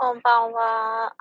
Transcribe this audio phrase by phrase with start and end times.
[0.00, 1.12] こんばんは。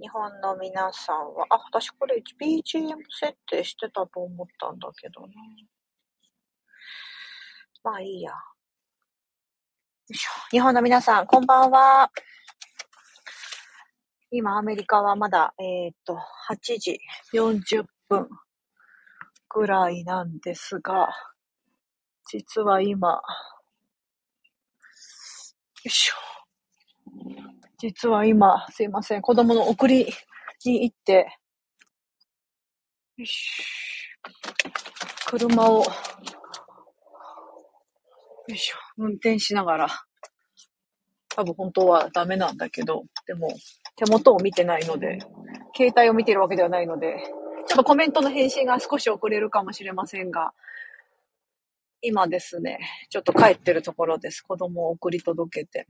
[0.00, 5.26] 日本の皆さんは、あ、私これ BGM 設定してたと思ったんだけどな。
[7.84, 8.30] まあいいや。
[8.30, 8.36] よ
[10.08, 10.30] いしょ。
[10.50, 12.10] 日本の皆さん、こんばんは。
[14.30, 16.16] 今、アメリカはまだ、えっ、と、
[16.48, 16.98] 8時
[17.34, 18.30] 40分
[19.50, 21.10] ぐらいなんですが、
[22.30, 23.20] 実は今、よ
[25.84, 26.41] いしょ。
[27.82, 30.06] 実は今、すいません、子供の送り
[30.64, 31.36] に行って、
[33.16, 33.60] よし
[35.26, 35.84] 車を、よ
[38.46, 39.88] いしょ、運転しながら、
[41.30, 43.48] 多分本当はダメなんだけど、でも
[43.96, 45.18] 手元を見てないので、
[45.76, 47.16] 携帯を見てるわけではないので、
[47.66, 50.52] ちょっとコメントの返信が少し遅れるかもしれませんが、
[52.00, 52.78] 今ですね、
[53.10, 54.40] ちょっと帰ってるところです。
[54.40, 55.88] 子供を送り届けて。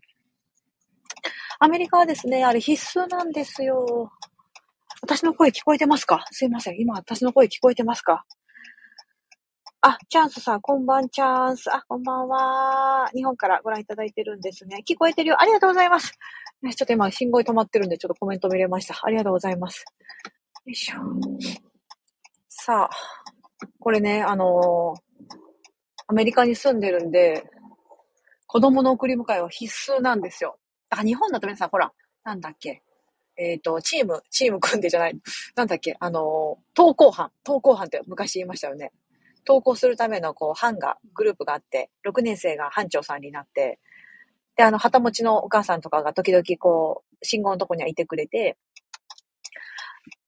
[1.64, 4.10] アメリカはですね、あれ必須なんですよ。
[5.00, 6.24] 私の声聞こえてますか？
[6.32, 6.80] すいません。
[6.80, 8.24] 今私の声聞こえてますか？
[9.80, 11.72] あ、チャンスさん、こんばんチャンス。
[11.72, 13.08] あ、こんばんは。
[13.14, 14.82] 日本からご覧いただいてるんですね。
[14.84, 15.40] 聞こえてるよ。
[15.40, 16.10] ありがとうございます。
[16.10, 18.98] ちょっと今、信号止まってるんで、ちょっとコメント見れました。
[19.00, 19.84] ありがとうございます。
[20.66, 20.96] よいしょ。
[22.48, 22.96] さあ、
[23.78, 25.00] これね、あのー、
[26.08, 27.44] アメリカに住んでるんで、
[28.48, 30.58] 子供の送り迎えは必須なんですよ。
[30.98, 31.92] あ、日本だと皆さん、ほら、
[32.24, 32.82] なんだっけ。
[33.36, 35.18] えっ、ー、と、チーム、チーム組んでじゃない。
[35.56, 37.32] なんだっけ、あの、登校班。
[37.46, 38.92] 登校班って昔言いましたよね。
[39.46, 43.80] 登校するための、こう、班が、グループがあって、6年生が班長さんになって、
[44.56, 48.58] で、あの、旗持ちのお母さんとかが時々、こう、信号のとこにはいてくれて、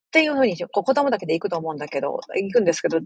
[0.09, 3.01] っていうふうに、こう子供だけで行くと思うんだけど、行くんですけど、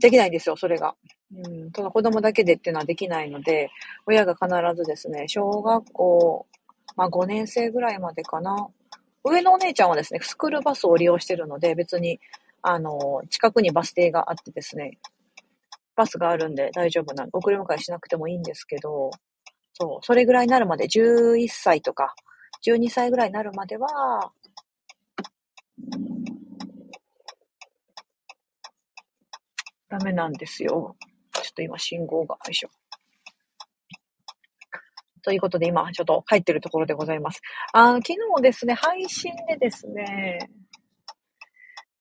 [0.00, 0.96] できないんですよ、それが。
[1.32, 3.70] うん、その子供だけでっていうのはできないので、
[4.06, 6.46] 親が必ずですね、小学校
[6.96, 8.68] まあ5年生ぐらいまでかな。
[9.24, 12.20] 上のお姉ちゃんはですね、スクールバスを利用してるので、別に、
[12.62, 14.98] あの、近くにバス停があってですね、
[15.96, 19.10] バスがあるんで大丈夫な送り迎えしなくてもいいんですけど、
[19.72, 22.14] そう、それぐらいになるまで、11歳とか、
[22.66, 24.32] 12歳ぐらいになるまでは、
[29.88, 30.96] ダメなんですよ。
[31.32, 32.83] ちょっと今信号が、よいしょ。
[35.24, 37.40] ということで、今、ちょっと帰ってるところでございます。
[37.72, 40.50] あ、昨日ですね、配信でですね、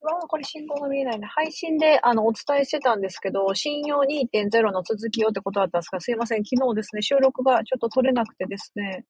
[0.01, 1.27] わあ、これ信号が見えないね。
[1.27, 6.43] 配信で、あの、お伝えしてたんですけど、信用2.0の続きをってことだったんですが、すいません。
[6.43, 9.05] 昨日ですね、収録がちょっと取れなくてですね、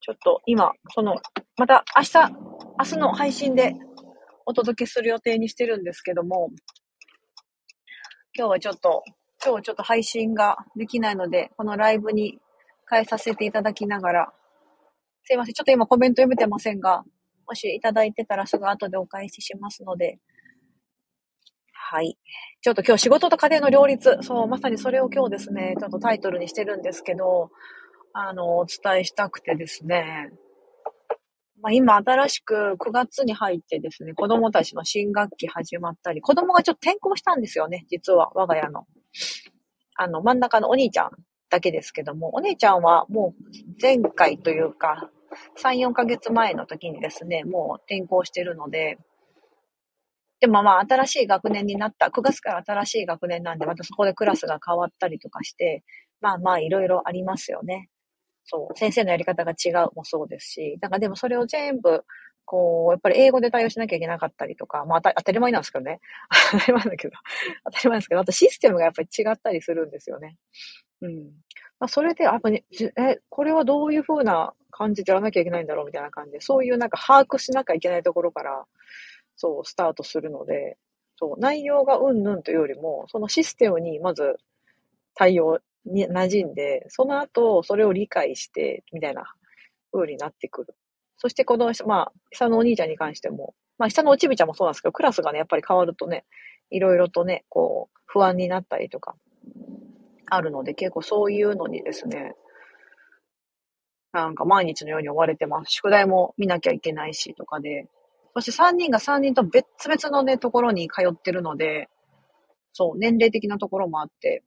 [0.00, 1.16] ちょっと今、その、
[1.56, 2.30] また明日、
[2.78, 3.72] 明日の配信で
[4.44, 6.50] お届けする予定にしてるんですけども、
[8.36, 9.02] 今日はちょっと
[9.44, 12.38] 今日ちょっと配信ができないので、このライブに
[12.90, 14.32] 変えさせていただきながら、
[15.24, 15.54] すいません。
[15.54, 17.04] ちょっと今コメント読めてませんが、
[17.46, 20.18] もしいただいてたらすぐ後でお返ししますので、
[21.72, 22.16] はい。
[22.62, 27.50] ちょっと今日仕事と家庭の両立、そう、まさにそれを今日ですね、ちょっとタイトルにしてるんですけど、
[28.14, 30.30] あの、お伝えしたくてですね、
[31.60, 38.86] まあ、今新しく9月に入ってですね、子供たちの新学期始まったり、子供がちょっと転校したんですよね、実は、我が家の。
[39.96, 41.10] あの、真ん中のお兄ちゃん
[41.50, 43.42] だけですけども、お姉ちゃんはもう
[43.80, 45.10] 前回というか、
[45.56, 48.98] 3、4ヶ月前の時にですね、もう転校してるので、
[50.40, 55.84] でもまあ新しい学年になった、9月から新しい学年なんで、またそこでクラスが変わったりとかして、
[56.20, 57.88] まあまあいろいろありますよね。
[58.44, 62.04] そう、先生のやり方が違うもそうですし、だからでもそれを全部
[62.44, 66.00] こう、やっぱり英語で対応しなきゃいけなかったりとか、まあ当たり前なんですけどね。
[66.52, 67.14] 当たり前だけど、
[67.64, 70.36] 当たり前ですけど、あとシステムがやっぱり違ったりするんですよね。
[71.00, 71.24] うん。
[71.80, 72.64] まあ、それで、やっぱり、
[72.96, 78.64] え、これはどういう風な感じでやらなきゃいけないんだろうみたいな感じで、そういうなんか把握しなきゃいけないところから、
[79.36, 80.78] そう、スタートするので、
[81.16, 84.36] そう、内容がうんぬんというよりも、そのシステムにまず
[85.14, 89.24] 対応に馴染んで、その後、それを理解して、みたいな
[89.92, 90.74] 風になってくる。
[91.16, 96.24] そしてこの、まあ、下のお兄ちゃんに関しても、まあ、下のおちびちゃんもそうなんですけど、クラスがね、やっぱり変わるとね、
[96.70, 99.16] いろいろとね、こう、不安になったりとか、
[100.26, 102.34] あるので、結構そういうのにですね、
[104.12, 105.72] なんか毎日のように追われてます。
[105.72, 107.88] 宿題も見なきゃいけないし、とかで。
[108.34, 111.88] そして3人が3人と別々のね、ところに通ってるので、
[112.72, 114.44] そう、年齢的なところもあって、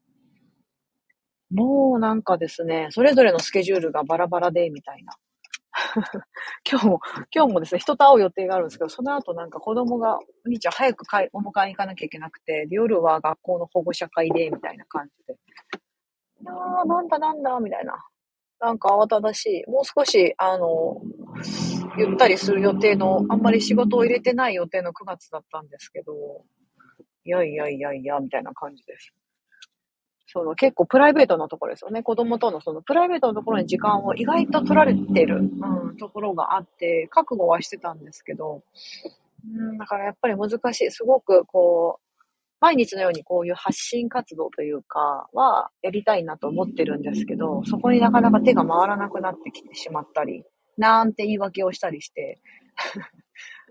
[1.52, 5.14] もうなんかですね、それぞれのスケジュールがバラバラで、みたいな。
[6.70, 7.00] 今日も、
[7.34, 11.04] 今日もですね、人と会う予定があるんですけど、その後なんか子供が、お兄ちゃん早く
[11.34, 15.38] お迎えに行かなきゃいけなくて、夜は学校の保護者会で、みたいな感じで。
[16.44, 18.06] やー、なんだなんだ、みたいな。
[18.60, 19.70] なんか慌ただしい。
[19.70, 21.02] もう少し、あの、
[21.98, 26.14] ゆったりする予定の、あんまり仕事を入れてない予定の9月だったんですけど、
[27.24, 29.14] いやいやいやいや、みたいな感じです。
[30.28, 32.04] その結構プライベートなところですよね。
[32.04, 38.62] 子供とのそのプライベートのところに時間を意外と取られてる、うん、ところがあって、覚悟はしてたんですけど、
[39.46, 40.92] うん、だからやっぱり難しい。
[40.92, 42.08] すごくこう、
[42.60, 50.44] 毎日のようにこういう発信活動というかはやりたいなと思ってるんですけど、そこになかなか手が回らなくなってきてしまったり、
[50.78, 52.40] なんて言い訳をしたりして、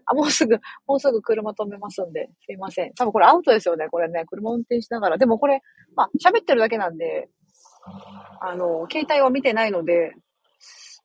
[0.06, 2.94] あ、もうすぐ、もうすぐ車止めますんで、すいません。
[2.94, 4.25] 多分これアウトですよね、これね。
[4.26, 5.19] 車運転しながら。
[5.19, 5.61] でもこれ、
[5.94, 7.29] まあ、喋ってるだけなんで、
[8.41, 10.12] あの、携帯は見てないので、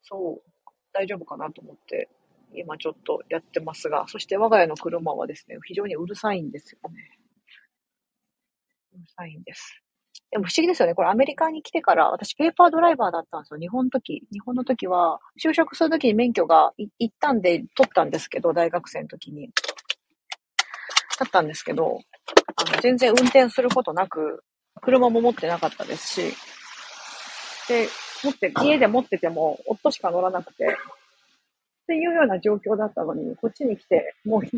[0.03, 2.09] そう、大丈夫かなと思って、
[2.53, 7.19] 今ちょっとやってますが、そして我が家の車はですね、非常にうるさいんですよね。
[8.93, 9.81] うるさいんです。
[10.31, 10.95] でも不思議ですよね。
[10.95, 13.59] これアメリカに来てから、私ペーパードライバーだったんですよ。
[13.59, 14.23] 日本の時。
[14.31, 19.49] 日本の時は、就職する時に免許が一旦で取ったんですけど、大学生の時に。
[21.19, 21.99] だったんですけど、
[22.55, 24.43] あの、全然運転することなく、
[24.81, 26.35] 車も持ってなかったですし、
[27.67, 27.87] で、
[28.23, 34.57] 持って、家で持ってても、夫しか乗らなくて、っていうような状況だったのに、こっちに来て、もう必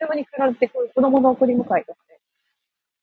[0.00, 0.28] 要に比
[0.60, 1.94] べて子供の送り迎えとかで、もう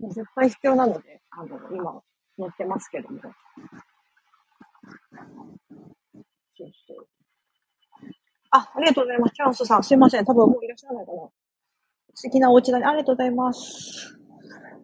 [0.08, 2.02] 絶対必要なので、あの、今、
[2.38, 3.20] 乗ってますけども。
[6.58, 7.08] そうそう。
[8.52, 9.34] あ、ありがとうございます。
[9.36, 10.26] チャンスさん、すいません。
[10.26, 11.30] 多分もういらっしゃらないかな。
[12.16, 12.86] 素敵なお家だね。
[12.86, 14.16] ありがとうございます。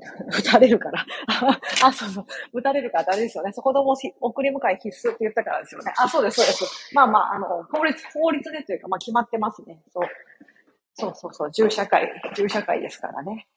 [0.38, 1.06] 撃たれるから。
[1.84, 2.26] あ、そうそう。
[2.54, 3.52] 撃たれるからあれですよね。
[3.54, 5.94] そこ供送り迎え必須って言ったからですよね。
[5.98, 6.96] あ、そうです、そうです。
[6.96, 9.82] まあまあ、あの、法律、法律でというか、まあ決まってますね。
[9.92, 10.08] そう。
[10.96, 11.52] そうそうそう。
[11.52, 13.48] 銃社会、銃社会ですからね。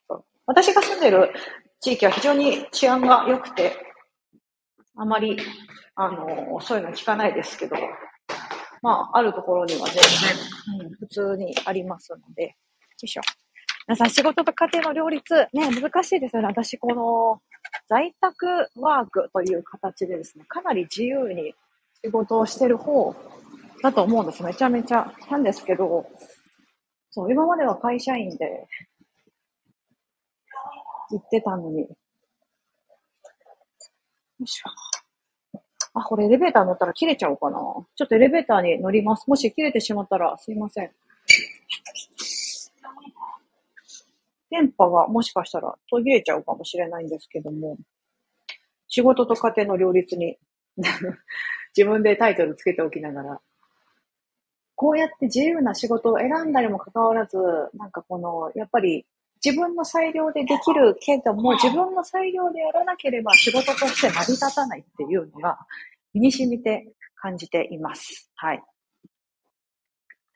[0.45, 1.31] 私が住んでる
[1.79, 3.73] 地域は非常に治安が良くて、
[4.95, 5.37] あまり、
[5.95, 7.75] あの、そういうの聞かないですけど、
[8.81, 9.95] まあ、あるところには全
[10.77, 12.51] 然、うん、普通にありますので、よ
[13.01, 13.21] いしょ。
[13.87, 16.47] 皆さん、仕事と家庭の両立、ね、難しいですよね。
[16.47, 17.41] 私、この、
[17.87, 21.55] 在宅ワークという形でですね、かなり自由に
[22.03, 23.15] 仕事をしてる方
[23.81, 24.43] だと思うんです。
[24.43, 25.11] めちゃめちゃ。
[25.31, 26.05] なんですけど、
[27.11, 28.67] そう、今までは会社員で
[31.11, 31.87] 行ってたのに、よ
[34.41, 34.69] いしょ。
[35.93, 37.57] あ、これエレベーター乗ったら切れちゃおうかな。
[37.57, 39.27] ちょっとエレベーターに乗ります。
[39.27, 40.91] もし切れてしまったらすいません。
[44.49, 47.77] 電波がもしかしたら途切れちゃうかもしれないんですけども、
[48.87, 50.37] 仕事と家庭の両立に
[51.75, 53.41] 自分でタイトルつけておきながら、
[54.79, 57.37] こうやって自由な仕事を選んだりもかかわらず、
[57.73, 59.05] なんかこの、やっぱり
[59.43, 65.59] 自分の裁量でできるけども、自分の裁量でやらなければ仕事として成り立たないっていうのが、
[66.13, 68.31] 身に染みて感じています。
[68.35, 68.63] はい。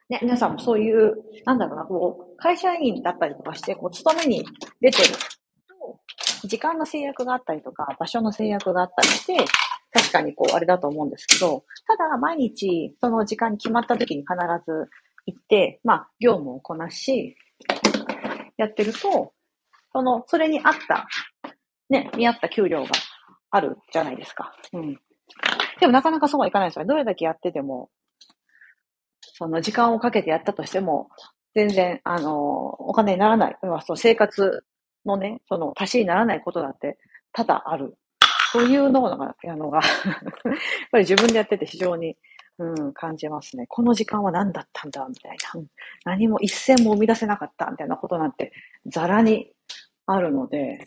[0.10, 4.46] ね、皆さんもそういう、なんだろうな、こう、会社員だったりとかして、こう、勤めに
[4.82, 5.14] 出てる
[6.42, 9.46] と、時間の制約があったりとか、場所の制約があったりして、
[9.94, 14.34] 確かにこう、あれだと思うんですけど、ただ、毎日、その時間に決まった時に必
[14.66, 14.90] ず
[15.26, 17.36] 行って、まあ、業務をこなし、
[18.58, 19.34] やってると、
[19.92, 21.08] その、それに合った、
[21.90, 22.90] ね、見合った給料が
[23.52, 24.56] あるじゃないですか。
[24.74, 25.00] うん。
[25.80, 26.88] でもなかなかそうはいかないですよね。
[26.88, 27.90] どれだけやってても、
[29.22, 31.10] その時間をかけてやったとしても、
[31.54, 33.58] 全然、あの、お金にならない。
[33.62, 34.64] 要はその生活
[35.06, 36.98] のね、その足しにならないことだって
[37.32, 37.96] 多々ある。
[38.54, 39.86] そういうのが、あのが やっ
[40.92, 42.16] ぱり自分でやってて非常に
[42.60, 43.66] うん、感じますね。
[43.68, 45.62] この時間は何だったんだ、みたいな。
[46.06, 48.54] 何も一銭も生み出せなかった、みたいなことなんて、
[48.86, 49.52] ざらに
[50.06, 50.78] あるので、ね、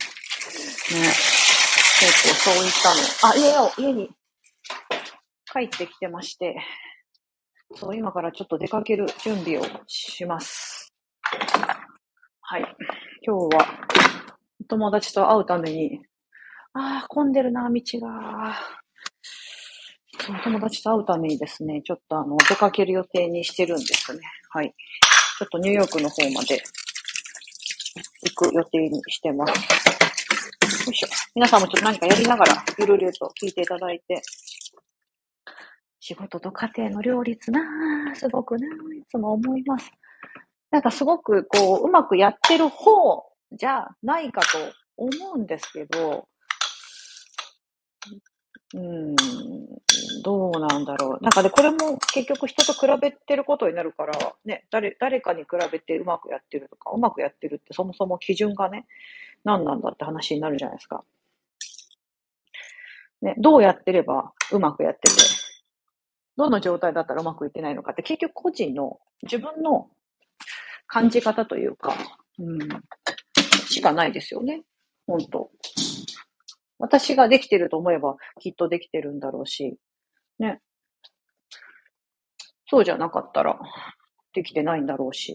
[1.99, 3.33] 結構そういったの。
[3.33, 4.09] あ、家を、家に
[5.51, 6.55] 帰ってきてまして、
[7.75, 10.93] そう、今からちょっと出かける準備をします。
[12.39, 12.61] はい。
[13.23, 13.65] 今日は、
[14.69, 16.01] 友達と会うために、
[16.79, 18.55] ああ、混んでるな、道が。
[20.43, 24.19] 友達と会うためにですね、ちょっとあの、出かける予定にしてるんですね。
[24.51, 24.75] はい。
[25.39, 26.61] ちょっとニューヨークの方まで
[28.21, 29.51] 行く予定にしてます。
[30.85, 31.07] よいしょ。
[31.33, 34.21] 皆さんもちょっと何かやりながら、ゆるゆると聞いていただいて。
[35.99, 39.91] 仕事と家庭の両立なぁ、すごくなぁ、いつも思います。
[40.69, 44.47] なんかすごくこう、うまくやってる方じゃないかと
[44.95, 46.27] 思うんですけど、
[48.73, 49.15] うん、
[50.23, 51.23] どうなんだろう。
[51.23, 58.85] なんかね、これも結局人と比べてることになるから、ね、誰、誰かに比べてうまくやってるとか、うまくやってるってそもそも基準がね、
[59.45, 61.03] 何なんだって話になるじゃないですか。
[63.21, 65.15] ね、どうやってればうまくやってて、
[66.35, 69.89] どの状態だったらうまくいってないのかって結局個人の自分の
[70.87, 71.93] 感じ方というか、
[72.37, 72.59] うん、
[73.67, 74.63] しかないですよね。
[75.07, 75.49] 本当
[76.79, 79.77] 私ができてると思えばきっとできてるんだろうし、
[80.39, 80.61] ね。
[82.67, 83.59] そうじゃなかったら
[84.33, 85.33] できてないんだろうし、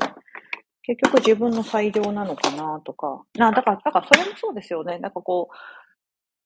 [0.83, 4.99] 結局自分の裁量なのかなとか、な、だから、だからそれもそうですよね。
[4.99, 5.49] なんかこ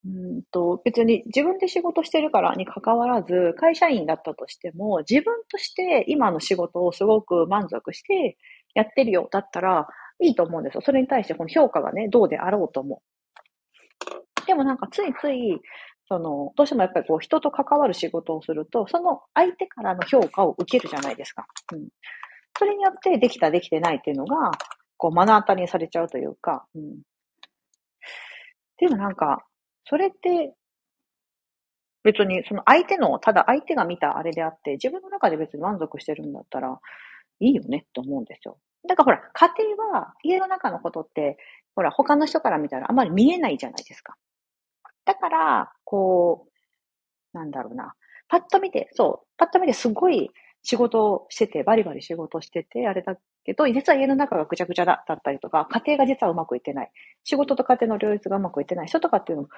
[0.04, 8.36] う、うんと、別に自分で仕事してるからに関わらず、会社員だったとしても、自分として今の仕事をすごく満足して
[8.74, 9.88] やってるよ、だったら
[10.20, 10.82] いいと思うんですよ。
[10.82, 13.02] それに対してこの評価がね、どうであろうとも。
[14.46, 15.60] でもなんかついつい、
[16.08, 21.46] その、どうしてもやっぱりこう人と関わる仕事をすると、その相手からの評価を受けるじゃないですか。
[21.72, 21.88] うん。
[22.58, 24.52] それによってできたできてないっていうのが、
[24.96, 27.02] こう目の当たりにされちゃうというか、うん。
[28.78, 29.44] でもなんか、
[29.84, 30.54] それって、
[32.04, 36.78] 別にその相手の、ただ相手が見たあれであって、自分の中で別に満足してるんだったら、
[37.40, 38.58] いいよねって思うんですよ。
[38.88, 41.36] だからほら、家庭は、家の中のことって、
[41.74, 44.16] ほら、他の人から見たらあまり見えないじゃないですか。
[45.06, 46.46] だから、こ
[47.34, 47.94] う、なんだろうな。
[48.28, 50.30] パッと見て、そう、パッと見てすごい
[50.62, 56.90] 仕事をしてて、バリバリ仕事してて、あれだけど、実は家の中がぐちゃぐちゃだったりとか、家庭が実はうまくいってない。
[57.24, 59.48] 仕事と家庭の両立がうまくいってない人とかっていうのも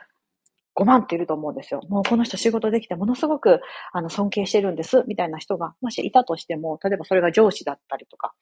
[0.74, 1.80] 5万っていると思うんですよ。
[1.88, 3.60] もうこの人仕事できてものすごく
[3.92, 8.34] あの尊敬してるんです、みたいな人が、もしいたとしても、例えばそれが上司だったりとか、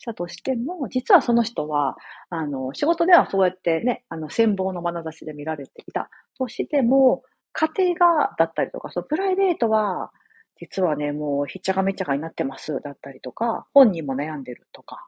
[0.00, 1.96] したとしても、実はその人は、
[2.30, 10.10] あの、仕事ではそうやってね、あの、戦望の眼差しで見られていたとしても、家庭が、だったりとか、そのプライベートは、
[10.56, 15.06] 実はね、もうひっちゃかめっちゃかになってますだったりとか、本人も悩んでるとか、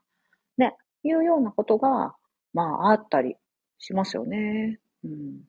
[0.59, 2.15] ね、いうようなことが、
[2.55, 3.37] まああったり
[3.79, 4.81] しますよね。
[5.05, 5.41] うん。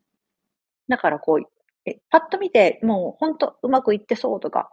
[0.88, 4.70] だからこう、え、パッと見て、もう本当うまくいってそうとか、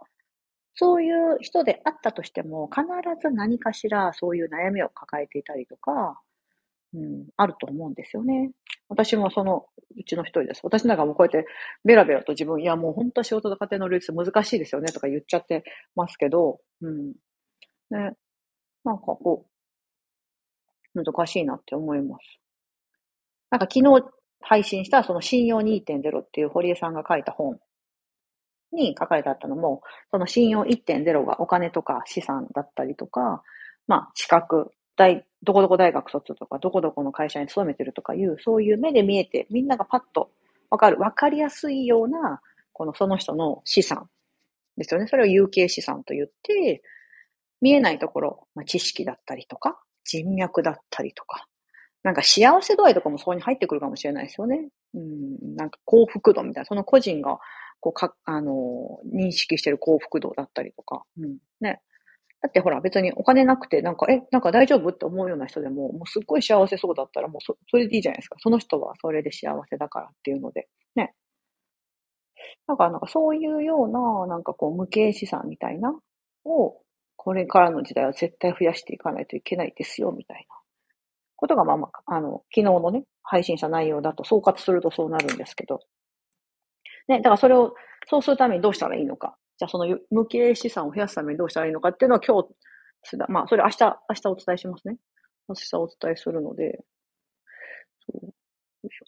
[0.75, 2.85] そういう人であったとしても、必
[3.21, 6.19] ず何かしらそういう悩みを抱えていたりとか、
[6.93, 8.51] うん、あると思うんですよね。
[8.89, 9.65] 私もその
[9.97, 10.61] うちの一人です。
[10.63, 11.49] 私なんかもうこうやって
[11.85, 15.63] ベラベラと自分、いやもう本当仕事と家庭の両立難しいですよねとか言っちゃって
[15.95, 17.13] ますけど、うん。
[17.91, 18.15] ね。
[18.83, 19.45] なんかこ
[20.95, 22.39] う、難しいなって思います。
[23.49, 24.05] なんか昨日
[24.41, 27.59] 配信したその信用2.0っていう堀江さんが書いた本
[28.73, 33.43] に書かれてあったのも、その信用1.0がお金とか資産だったりとか、
[33.87, 40.31] まあ資格、大、どこどこ大学卒とか、どこどこの会社に勤めてるとかいう、そういう目で見えて、みんながパッと
[40.69, 42.41] わかる、わかりやすいような、
[42.73, 44.09] このその人の資産
[44.77, 45.07] ですよね。
[45.07, 46.81] それを有形資産と言って、
[47.61, 51.47] 見えないところ、まあ、知識だったりとか、人脈だったりとか、
[52.03, 54.69] なんか幸せ度合いとかもそこに入ってくるかもしれないですよね。
[54.95, 57.39] うん、なんか幸福度みたいな、その個人が、
[57.81, 61.81] こうか、あの、認識してる幸福度だったりとか、うん、ね。
[62.41, 68.37] だってほら別にお金なくてなんか、え、なんか大丈夫って思うような人でも、もうすっごい幸せそうだったらもうそそれでいいじゃないですか。
[68.39, 70.67] その人はそれで幸せだからっていうので。
[70.95, 71.13] ね。
[72.67, 75.93] だからなんかそういうような、なんかこう無形資産みたいな、
[76.45, 76.77] を、
[77.17, 80.55] これからの時代は絶対増やしていかないといけないですよ、みたいな。
[81.35, 85.79] ことがまあまあ、あの、昨日のね、配信者内容だと総括するとそうなるんですけど。
[87.11, 87.75] ね、だからそれを、
[88.09, 89.37] そうするためにどうしたらいいのか。
[89.59, 92.49] じゃあその無形資産を増やすためにどうしたらいいのかっていうのは今日、
[93.29, 94.97] まあそれ明日、明日お伝えしますね。
[95.49, 96.83] 明日お伝えするので、
[98.05, 98.33] そう、よ
[98.85, 99.05] いしょ。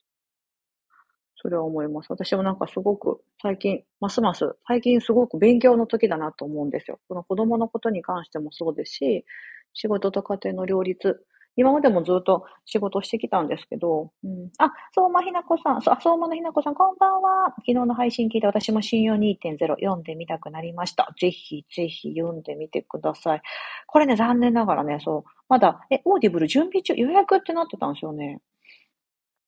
[1.36, 2.08] それは思います。
[2.10, 7.00] 私もなんかすごく最近、ますます、最近すごく勉強の時だなと思うんですよ。
[7.08, 9.26] この子供のことに関してもそうですし、
[9.74, 17.54] 仕事と家庭の両立、今までもずっと仕事してきたんですけど、うん、あ、相馬ひなこさん、そ相馬のひなこさん、こんばんは。
[17.58, 21.14] 昨日の配信聞いて私も信用2.0読んでみたくなりました。
[21.20, 23.42] ぜひ、ぜひ読んでみてください。
[23.88, 28.40] これね、残念ながらね、そう、まだ、え、 Audible 準備中、予約ってなってたんですよね。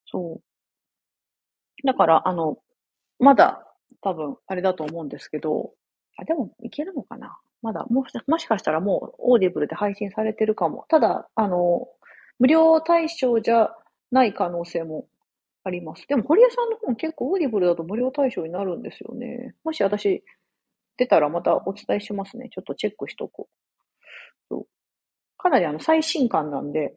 [0.05, 1.87] そう。
[1.87, 2.57] だから、あの、
[3.19, 3.65] まだ、
[4.01, 5.71] 多分、あれだと思うんですけど、
[6.17, 7.37] あ、でも、いけるのかな？
[7.61, 10.85] まだ、も、もしかしたらもう、 Audible で配信されてるかも。
[10.89, 11.87] ただ、あの、
[12.39, 13.69] 無料対象じゃ
[14.11, 15.07] ない可能性も
[15.63, 16.05] あります。
[16.07, 19.55] でも、堀江さんの本結構 Audible だと無料対象になるんですよね。
[19.63, 20.23] もし私
[20.97, 22.49] 出たらまたお伝えしますね。
[22.49, 23.47] ちょっとチェックしとこ
[24.51, 24.57] う。
[24.57, 24.67] う
[25.37, 26.95] かなりあの最新刊なんで、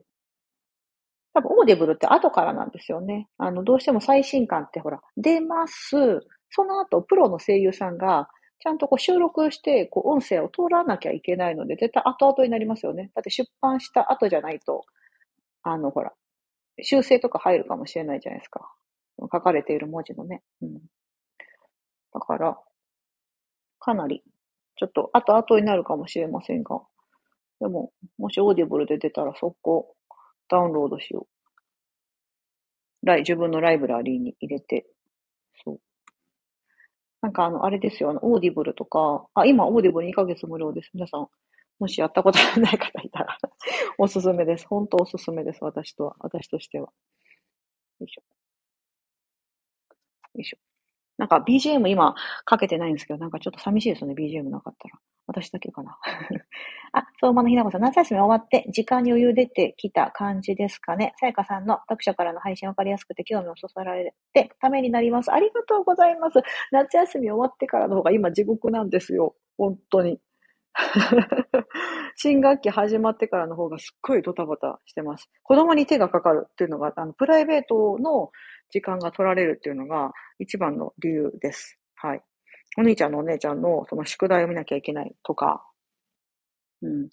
[1.35, 3.28] 多分 Audible って後からなんですよね。
[3.38, 5.97] あの、どうしても最新刊ってほら、出ます。
[6.50, 8.28] その後、プロの声優さんが、
[8.61, 13.12] ちゃんとこう収録して、こう音声を録らなきゃいけないので、絶対後々になりますよね。
[13.14, 14.85] だって出版した後じゃないと、
[15.70, 16.12] あの、ほら、
[16.82, 18.72] 修正とか入るかもしれないじゃないですか。
[19.20, 20.42] 書かれている文字のね。
[20.62, 20.78] うん。
[22.12, 22.58] だから、
[23.80, 24.22] かなり、
[24.76, 26.80] ちょっと後々になるかもしれませんが、
[27.60, 29.94] でも、もし Audible で出たら速攻
[30.48, 31.26] ダウンロードしよ
[33.02, 33.06] う。
[33.06, 34.87] ライ、自分のライブラリーに入れて、
[35.64, 35.80] そう。
[37.20, 40.90] なんかあの、あれですよ、あの、 Audible とか、あ、今 Audible 2ヶ月無料です。
[40.94, 41.28] 皆さん、
[41.78, 43.38] もしやったことがない方いたら
[43.99, 44.66] おすすめです。
[44.66, 45.62] 本当おすすめです。
[45.62, 46.92] 私とは、私としては。
[48.00, 48.23] よいしょ。
[50.35, 50.58] よいしょ。
[51.18, 54.99] なんか BGM 今かけてないんですけど、なんかちょっと寂しいですよね、BGM なかったら。
[55.26, 55.99] 私だけかな。
[56.92, 61.12] あ、相馬のひなこさん、夏休み終わって、時間に余裕出てきた感じですかね。
[61.20, 65.30] さやかさんの読者からの配信わかりやすくて興味をそそられて、ためになります。
[65.32, 66.40] ありがとうございます。
[66.70, 69.35] 夏休み終わってからの方が今地獄なんですよ。
[69.58, 70.18] 本当に。
[72.16, 75.28] 新学期始まってからの方がすっごいドタバタしてます。
[75.42, 78.30] 子供に手がかかるっていうのが、あの、プライベートの
[78.70, 81.78] 時間が取られるっていうのが一番の理由です。
[81.97, 82.23] はい。
[82.76, 85.64] お兄ちゃんのお姉ちゃんのその宿題を見なきゃいけないとか、
[86.82, 87.08] うん。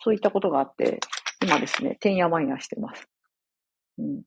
[0.00, 0.98] そういったことがあって、
[1.42, 3.08] 今ですね、てんやまんやしてます。
[3.98, 4.22] うん。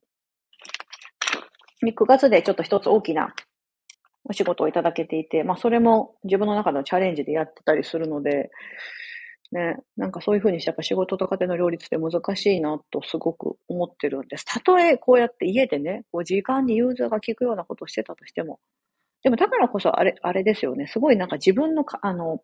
[1.83, 3.35] 9月でちょっと一つ大きな
[4.29, 8.51] お仕事をいただけていて、まあそれも自分の中のチャレンジでやってたりするので、
[9.51, 14.45] ね、なんかそういうふうにしてやっぱ仕事と家庭の両立って難しいなとすごく思ってるんです。
[14.45, 18.59] たとえこうやって家でね、こう時間に融通が効くようなことをしてたとしても、
[19.23, 20.87] でもだからこそあれ、あれですよね。
[20.87, 22.41] すごいなんか自分のか、あの、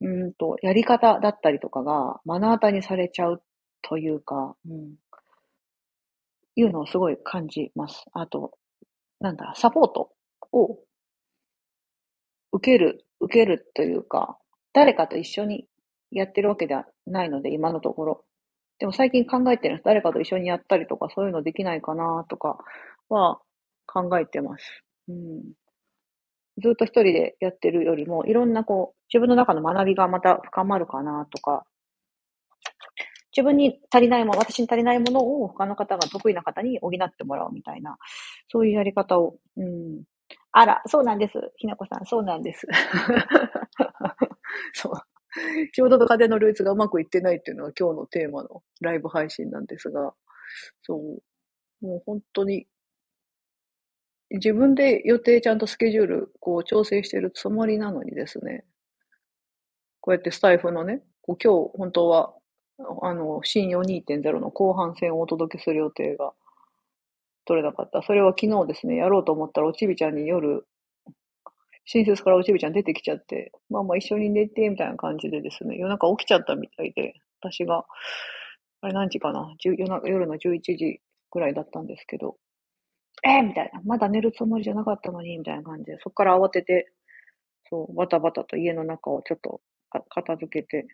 [0.00, 3.42] うんと、やり方だったりとかが目の当たりにされちゃう
[3.82, 4.94] というか、うん、
[6.56, 8.04] いうのをすごい感じます。
[8.12, 8.52] あと、
[9.20, 10.10] なんだ、サポート
[10.52, 10.78] を
[12.52, 14.38] 受ける、受けるというか、
[14.72, 15.66] 誰かと一緒に
[16.10, 18.24] やってるわけではないので、今のところ。
[18.78, 19.84] でも最近考えてるんです。
[19.84, 22.58] 誰かと一緒にやったりとか、そういうのできないかなとか
[23.08, 23.40] は
[23.86, 24.84] 考えてます。
[25.08, 25.42] うん、
[26.62, 31.64] ずっと一人でやってるよりも、いろんなこう、自分の中の学びがまた深まるかなとか、
[33.36, 37.96] 自分に足りないもの、私に足りないものを他の方が得意な方に補ってもらうみたいな、
[38.48, 40.02] そういうやり方を、うん。
[40.52, 41.34] あら、そうなんです。
[41.56, 42.66] ひなこさん、そうなんです。
[44.74, 44.92] そう。
[45.72, 50.12] 仕事と家庭のルーツがうまくいってないっていうのが今日のテーマのライブ配信なんですが、
[50.82, 51.22] そう。
[51.86, 52.66] もう本当に、
[54.30, 58.64] 自分で予定ちゃんとスケジュール、こう調整してるつもりなのにですね、
[60.00, 62.34] こうやってスタイフのね、こう今日本当は、
[63.02, 66.32] あの、新用2.0の後半戦をお届けする予定が
[67.46, 68.02] 取れなかった。
[68.02, 70.66] それは昨日ですね、やろうと思ったらおちびちゃんに夜
[71.92, 77.84] 親切からおちびちゃん出てきちゃって、まあまあ一緒に寝て、みたいな感じでですね、夜中起きちゃったみたいで、私が、
[78.82, 79.52] あれ何時かな？
[79.64, 79.76] 夜
[80.08, 81.00] 夜の11時
[81.32, 82.36] ぐらいだったんですけど、
[83.24, 83.80] えー、みたいな。
[83.84, 86.92] まだ寝るつもりじゃなかったのに、みたいな感じで、そこから慌てて、
[87.68, 89.60] そう、バタバタと家の中をちょっと
[90.10, 90.86] 片付けて、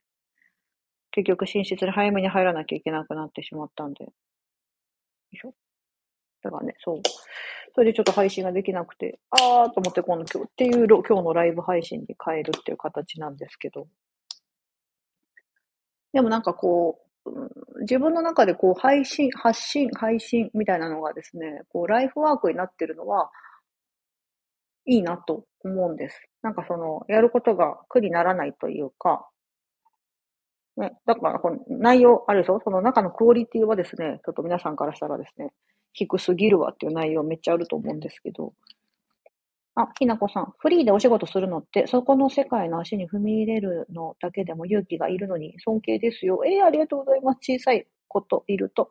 [1.10, 4.04] 結局寝室に早めに入らなきゃいけなくなってしまったんで。
[4.04, 4.12] よ
[5.32, 5.54] いしょ。
[6.46, 7.02] だからね、そう。
[7.74, 13.86] それでちょっと配信ができなくて、あーと思って今度今日っていう今日のライブ配信に変えるっていう形なんですけど。
[16.12, 23.30] でもなんかこう、自分の中でこう配信、発信、配信みたいなのがですね、こうライフワークになってるのは、
[24.86, 26.20] いいなと思うんです。
[26.42, 29.28] なんかその、やることが苦にならないというか、
[30.76, 32.60] ね、だからこの内容、あるでしょ？
[32.62, 35.52] その中のクオリティはですね、ちょっと皆さんからしたらですね、
[35.96, 38.52] 低すぎるわっていう内容めっちゃあると思うんですけど。
[39.74, 40.54] あ、ひなこさん。
[40.58, 46.42] フリーでお仕事するのって、そこの世界の足に踏み入れるのだけでも勇気がいるのに尊敬ですよ。
[46.46, 47.38] えー、ありがとうございます。
[47.40, 48.90] 小さいこといると。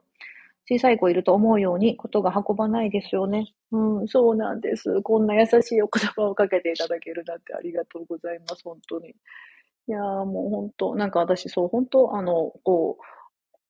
[0.67, 3.53] 小さい子いると思うようにことが運ばないですよね。
[3.71, 5.01] うん、そうなんです。
[5.03, 8.63] こんな優しいお言葉をかけていただけるなんてありがとうございます。
[8.63, 9.09] 本当に。
[9.09, 13.03] いやーもう本当、なんか私そう、本当、あの、こう、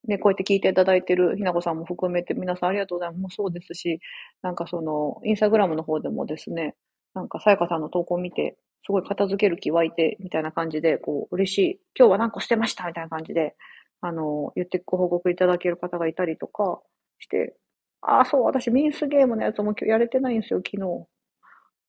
[0.07, 3.21] ね、こうやって聞いていただいてるひなこさんも含めて皆さんありがとうございます。
[3.21, 3.99] もうそうですし、
[4.41, 6.75] なんかその、インスタグラムの方でもですね、
[7.13, 11.79] なんかさやかさんの投稿を見て、すごい片付ける気湧いて、みたいな感じで、こう、嬉しい。
[11.97, 13.55] 今日は何個してましたみたいな感じで、
[14.01, 16.81] あの、言ってご報告いただける方がいたりとか
[17.19, 17.55] して、
[18.01, 21.07] ああ、そう、私ミンスゲームのやつも今日やれてないんですよ、昨日。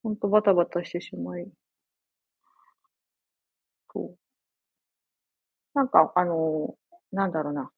[0.03, 1.49] ほんとバタバタしてしまい。
[3.93, 4.17] そう。
[5.75, 6.75] なんか、あの、
[7.13, 7.71] なんだろうな。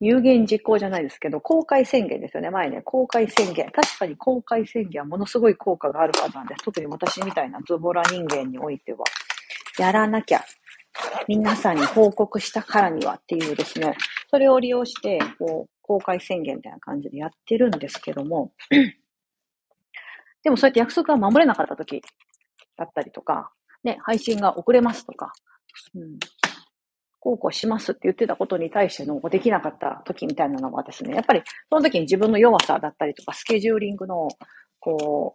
[0.00, 2.50] 有言実行じゃないですけど、公開宣言ですよね。
[2.50, 3.70] 前ね、公開宣言。
[3.70, 6.64] 確かに公開宣言はものすごい効果があるはずなんです。
[6.64, 9.04] 特に私みたいなズボラ人間においては。
[9.78, 10.44] やらなきゃ。
[11.26, 13.96] 皆さんに報告したからにはっていうですね、
[14.30, 18.52] それを利用して、こう、公開宣言みたいな感じでやってるんですけども、
[20.42, 22.02] でもそうやって約束が守れなかった時
[22.76, 23.52] だったりとか、
[23.82, 25.32] ね、配信が遅れますとか、
[25.94, 26.18] うん、
[27.24, 34.28] こうこうしますって言ってたことに対してのできなかった時みたいなのはですね、やっぱりその時に自分の弱さだったりとか、スケジューリングの、
[34.78, 35.34] こ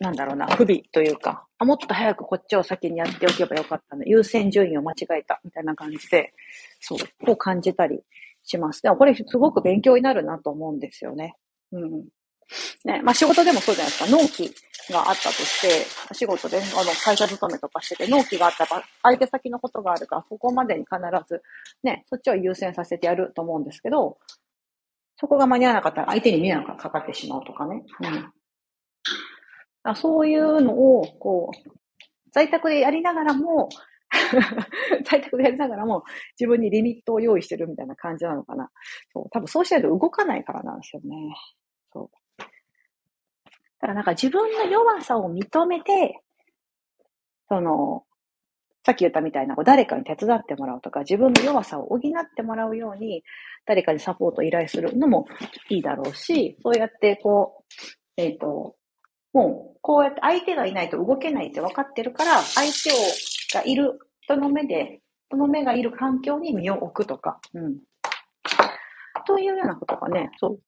[0.00, 6.32] う、なんだろうな、不備というか、あもっと早くこっちを先にやっておけばよかったの、優先順位を間違えたみたいな感じで、
[6.78, 8.04] そう、こう感じたり
[8.44, 8.80] します。
[8.80, 11.34] でもこれすごく勉強になるなと思うんですよね。
[11.72, 12.04] うん。
[12.84, 14.10] ね、まあ仕事でもそうじゃないですか。
[14.10, 14.54] 納期
[14.92, 21.42] があったとして、仕事で、あの、会社勤めとかしてて、納期があったら、相手先のことがあるから、そこまでに必ず、
[21.82, 24.18] ね、そっちを優先させてやると思うんですけど、
[25.16, 27.82] そこが間に合わなかったら相手に迷惑がかかってしまうとかね。
[29.84, 29.94] うん。
[29.96, 31.70] そういうのを、こう、
[32.32, 33.68] 在宅でやりながらも、
[35.04, 36.04] 在宅でやりながらも
[36.38, 38.70] 自分にリミットを用意してるみたいな感じなのかな。
[39.12, 41.34] そう、多分そうしないと動かないからなんですよね。
[43.84, 46.22] だからなんか自分の弱さを認めて、
[47.50, 48.04] その、
[48.82, 52.00] さっき言ったみたいな、誰かに手伝ってもらうとか、自分の弱さを補っ
[52.34, 53.22] てもらうように、
[53.66, 55.26] 誰かにサポートを依頼するのも
[55.68, 57.74] いいだろうし、そうやってこう、
[58.16, 58.74] えっ、ー、と、
[59.34, 67.80] もう、こうやって相手がいないと動けないって分かってるから、相手を、がいる人の目で、人の目がいる環境に身を置くとか、うん。
[69.26, 70.60] というようなことがね、そう、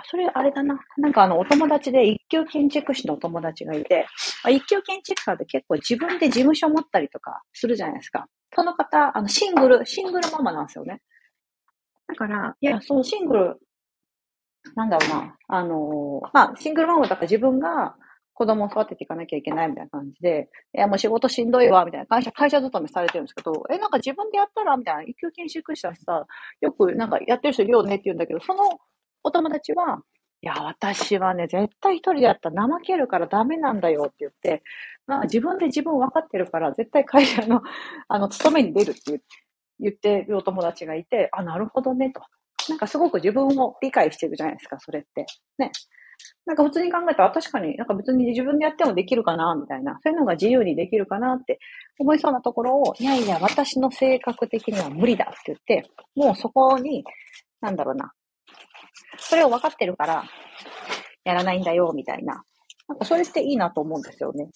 [0.00, 0.78] あ、それあれだな。
[0.96, 4.06] なんかあの、お友達で一級建築士のお友達がいて、
[4.48, 8.26] 一級建築家で結構自分で事務所持ったりとかするじゃないですか。
[8.54, 11.00] その方、あの、シングル、シングルママなんですよね。
[12.08, 13.58] だから、いや、そのシングル、
[14.74, 15.36] なんだろうな。
[15.48, 17.94] あのまあ、シングルママだから自分が
[18.34, 26.26] 子供を育てていかなきゃいけないみたいな感じで、いや、もう仕事しんどいわ、みたいな会社、会社勤めされてるんですけど、え、なんか自分でやったらみたいな、一級建築士だしさ、
[26.60, 28.62] よくなんかやってる人いるよねって言うんだけど、その
[29.22, 30.00] お友達は、
[30.42, 34.62] いや、私はね、絶対一人でやったら怠けるからダメなんだよって言って、
[35.06, 37.62] まあ自分で自分分かってるから、絶対会社の、
[38.08, 39.20] あの、勤めに出るって
[39.78, 42.22] 言ってるお友達がいて、あ、なるほどね、と。
[42.68, 45.26] なんかすごく自分を理解してるじゃないですか、それって。
[45.58, 45.72] ね。
[46.46, 49.98] なんか普通に考えたら、確かになんか別に自分でやってもできるかな、みたいな。
[50.02, 51.58] そういうのが自由にできるかなって
[51.98, 57.04] 思いそうなところを、いやいや、私の性格的には無理だって言って、もうそこに、
[57.60, 58.12] なんだろうな、
[59.18, 60.24] それを分かってるから、
[61.24, 62.42] やらないんだよ、みたいな。
[62.88, 64.48] なんかそれっていいなと思うんですよね。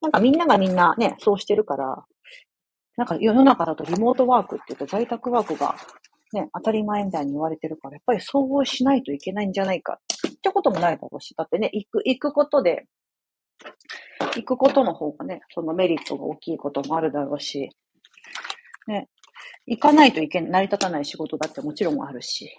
[0.00, 2.04] なんかみんながみんなね、そうしてるから、
[2.96, 5.76] なんか世の中だとリモートワークって言うと在宅ワークが
[6.32, 12.86] ね、当たり前みたいに言われてるから、やっぱりそうしないといけないんじゃないかってこともないだろうし、だってね、行く、行くことで、
[14.34, 17.70] 行くことの方がね、そのメリットが大きいこともあるだろうし、
[18.88, 19.08] ね、
[19.66, 22.50] 行かないといけない、成り立たない仕事だってもちろんあるし、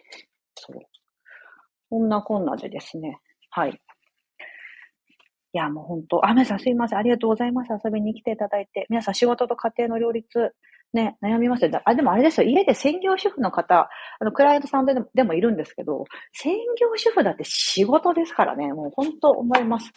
[1.89, 3.19] こんなこんなでですね。
[3.49, 3.71] はい。
[3.71, 6.99] いや、もう本当、あ、皆さんすいません。
[6.99, 7.69] ありがとうございます。
[7.83, 8.85] 遊びに来ていただいて。
[8.89, 10.53] 皆さん仕事と家庭の両立、
[10.93, 11.71] ね、悩みますよ。
[11.85, 12.47] あ、でもあれですよ。
[12.47, 18.73] 家で専業主婦の方、あの、クライアントさんででもいるんですけど、専業主婦だって仕事ですからね。
[18.73, 19.91] もう本当思います。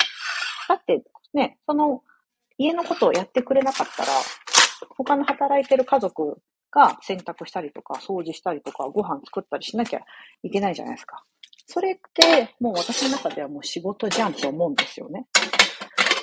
[0.69, 1.03] だって、
[1.35, 2.03] ね、その、
[2.57, 4.09] 家のことをやってくれなかったら、
[4.97, 10.01] 他の働いてる家族が洗濯したりとか、掃除したりとか、ご飯作ったりしなきゃ
[10.43, 11.25] いけないじゃないですか。
[11.73, 15.29] それって、もう私の中ではもう仕事じゃんと思うんですよね。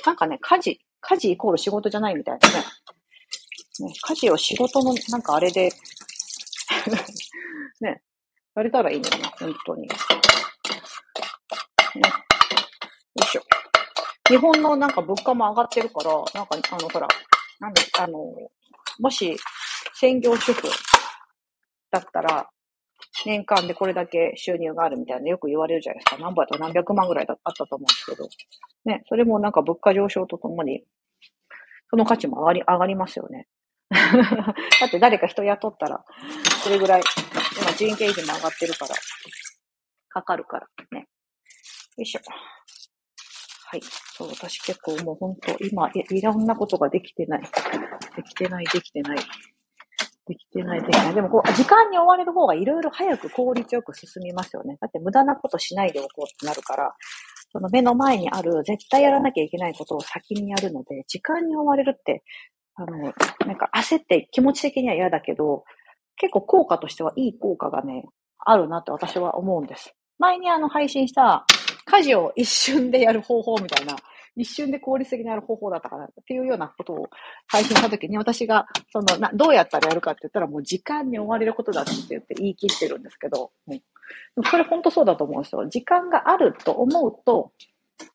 [0.06, 2.56] なんかね、家事、家事イコール仕事じゃないみたいなね。
[3.80, 5.72] ね家事を仕事の、なんかあれで
[7.80, 8.02] ね、
[8.58, 9.88] やれたらいいのよな、本当に。
[9.88, 9.96] ね。
[11.96, 12.10] よ
[13.24, 13.42] いしょ。
[14.28, 17.08] 日本のなんか物価も上がってるから、なんか、あの、ほら、
[17.62, 18.20] なんだ、あの、
[19.00, 19.38] もし、
[19.94, 20.68] 専業主婦
[21.90, 22.50] だったら、
[23.26, 26.22] 年間でこれだけ収入があるみたいなよく言われるじゃないですか。
[26.22, 28.30] 何倍と何百万ぐらいだあったと思うんですけど。
[28.86, 30.84] ね、それもなんか物価上昇とともに、
[31.90, 33.48] その価値も上がり、上がりますよね。
[33.90, 36.04] だって誰か人雇ったら、
[36.64, 37.02] それぐらい、
[37.62, 38.96] 今人件費も上がってるから、
[40.10, 41.08] かかるからね。
[41.98, 42.22] よいしょ。
[43.70, 43.82] はい。
[43.82, 47.42] そう、私結構もう本当、今い、いろんなことができてない。
[47.42, 49.18] できてない、できてない。
[50.28, 51.14] できてない、できない。
[51.16, 54.78] でもこう、時間に追われる方がいろいろ早く効率よく進みますよね。
[54.82, 56.94] だって無駄なことしないでおこうってなるから、
[57.52, 62.24] その目の前にある絶対やらなきゃいけないことを先にやるので、時間に追われるって、
[62.76, 62.98] あの、
[63.46, 65.64] なんか焦って気持ち的には嫌だけど、
[66.18, 68.04] 結構効果としてはいい効果がね、
[68.40, 69.94] あるなって私は思うんです。
[70.20, 71.46] 前にあの配信した
[71.86, 73.96] 家事を一瞬でやる方法みたいな
[74.38, 77.10] 一瞬で効率的にやる方法だったかなっていうようなことを
[77.48, 83.82] 配信したときに、私が、そのな、どうやったらやるかって言ったら、もう時間に追われることだって言って言い切ってるんですけど、うん、
[84.46, 85.68] それ本当そうだと思うんですよ。
[85.68, 87.52] 時間があると思うと、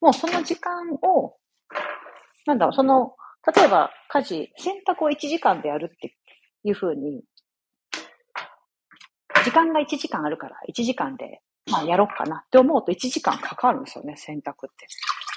[0.01, 1.35] もうその時間を、
[2.45, 3.15] なんだろう、その、
[3.55, 6.15] 例えば家事、洗濯を1時間でやるって
[6.63, 7.23] いうふうに、
[9.43, 14.87] 時間が1時間あるから、1時間で、まあやろうかなって思うと1時間かかるんですよね、洗濯って。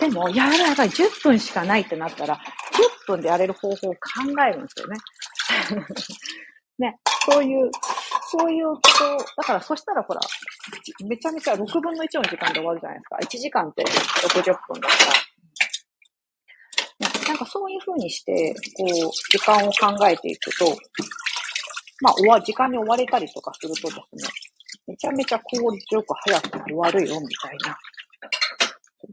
[0.00, 2.40] でも、やばいやばい、10分しかないってなったら、10
[3.06, 3.98] 分でやれる方法を考
[4.46, 4.96] えるんですよね。
[6.78, 7.70] ね、そういう、
[8.30, 10.20] そういうこと、だからそしたらほら、
[11.06, 13.16] めちゃめちゃ6分の1の時間で終わるじゃないですか。
[13.16, 15.12] 1時間って60分だから。
[17.28, 18.88] なんかそういうふうにして、こう、
[19.30, 20.76] 時間を考えていくと、
[22.02, 24.28] まあ、終わ、時間に追われたりとかするとですね、
[24.86, 27.78] めちゃめちゃ効率よく早く終わるよ、みたいな。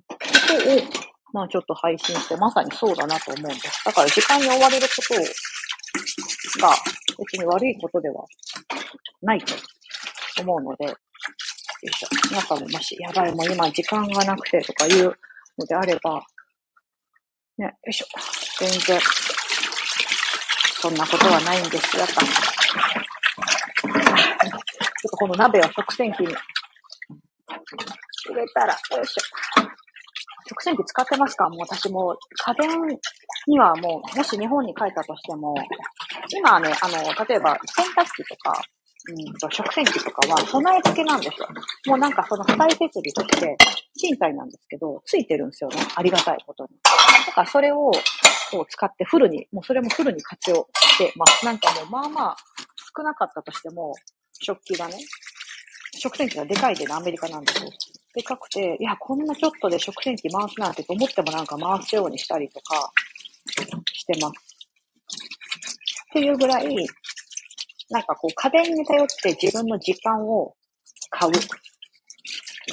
[0.07, 0.83] ことを、
[1.33, 3.85] まあちょっと配信して、まさにそうだなと思うんです。
[3.85, 5.13] だから時間に追われること
[6.61, 6.75] が
[7.17, 8.23] 別に悪いことでは
[9.21, 9.53] ないと
[10.41, 10.91] 思うので、よ
[11.83, 12.07] いしょ。
[12.29, 15.13] 皆さんももし、やばい、もう今時間がなくてとかいう
[15.57, 16.21] のであれば、
[17.57, 18.05] ね、よいしょ。
[18.59, 18.99] 全然、
[20.81, 22.13] そんなことはないんですやっぱ。
[22.13, 22.29] ちょ
[25.07, 26.35] っとこの鍋を食洗機に入
[28.35, 29.52] れたら、よいしょ。
[30.47, 31.49] 食洗機使ってますか？
[31.49, 32.69] もう私も家電
[33.47, 35.55] にはもう、もし日本に帰ったとしても、
[36.35, 38.61] 今はね、あの、例えば洗濯機とか、
[39.05, 41.47] うんと、食洗機とかは備え付けなんですよ。
[41.87, 43.57] もうなんかその付帯設備として
[43.97, 45.77] 賃貸なんですけど、ついてるんですよね。
[45.95, 46.69] ありがたいことに。
[47.27, 47.91] だからそれを
[48.51, 51.45] こう使ってフルに、もうそれもフルに活用してます。
[51.45, 52.37] なんかもうまあまあ
[52.95, 53.93] 少なかったとしても、
[54.41, 54.95] 食器がね、
[55.95, 57.69] 食洗機がでかいでね、アメリカなんですよ。
[58.13, 62.91] でかくて、いや、こんなちょっとで食洗機回すなんてと思ってもなんか回すようにしたりとか
[63.91, 64.33] してます。
[66.11, 66.75] っていうぐらい、
[67.89, 70.55] なんかこう家電に頼って自分の時間を
[71.09, 71.31] 買う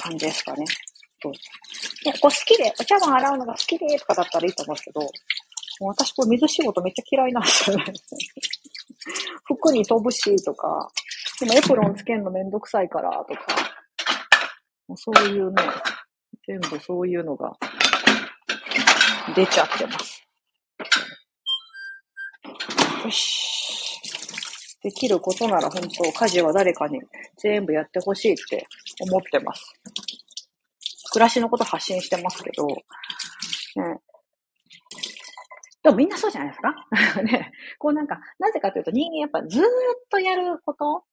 [0.01, 0.65] 感じですかね。
[1.21, 1.33] そう
[2.03, 7.83] でこう好きで、お茶碗洗うのが好きでとかだったらいいと思うんですけど、もう私これ水仕事めっちゃ嫌いなんですよね。
[9.45, 10.91] 服に飛ぶしとか、
[11.39, 13.70] でもエプロンつけるのめんどくさいからとか、
[14.91, 15.63] もうそういうね、
[16.45, 17.53] 全部そういうのが
[19.33, 20.27] 出ちゃってます。
[23.05, 24.01] よし。
[24.83, 26.99] できることなら本当、家事は誰かに
[27.37, 28.67] 全部やってほしいって
[28.99, 29.63] 思ってます。
[31.13, 32.75] 暮らしのこと発信してますけど、ね、
[35.83, 36.75] でもみんなそうじゃないですか？
[37.23, 37.53] ね。
[37.79, 39.67] こうなんか、なぜかというと人間やっぱずーっ
[40.09, 41.05] とやること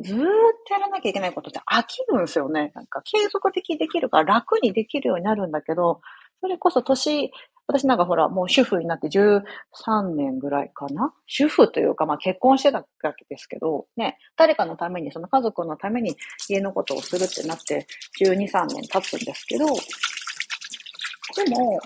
[0.00, 0.20] ずーっ
[0.66, 2.72] とやらなきゃいけないことって飽きるんですよね。
[2.74, 6.00] なんか継続的にできるから楽にできるようになるんだけど、
[6.40, 7.30] それこそ年、
[7.66, 11.12] 私なんかほら、もう主婦になって13年ぐらいかな？
[11.26, 12.84] 主婦というか、まあ結婚してたわ
[13.14, 16.16] けですけど、ね、誰かのために、その家族のために
[16.48, 17.86] 家のことをするってなって
[18.20, 21.78] 12、3年経つんですけど、でも、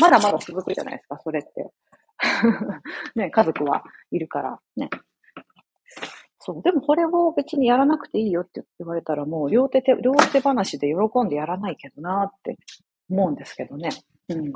[0.00, 1.70] まだまだ続くじゃないですか、それって。
[3.16, 4.88] ね、家族はいるから、ね。
[6.44, 6.62] そう。
[6.62, 12.58] でもこれを別にやらなくていいよって言われたらもう両手手、両手話で喜んでやらないけどなって
[13.08, 13.90] 思うんですけどね。
[14.28, 14.52] うん。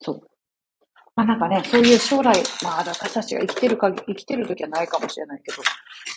[0.00, 0.20] そう。
[1.16, 5.62] まあなんかね、そういう将来、まあ私たちが生きてるか、生きてる時はないかもしれないけど、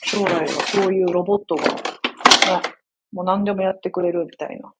[0.05, 1.63] 将来はそういうロボットが、
[3.11, 4.71] もう何でもやってくれるみたいな。